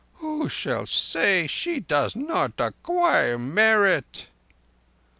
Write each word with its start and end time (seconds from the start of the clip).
Who 0.15 0.49
shall 0.49 0.87
say 0.87 1.45
she 1.45 1.79
does 1.79 2.15
not 2.15 2.53
acquire 2.59 3.37
merit?" 3.37 4.29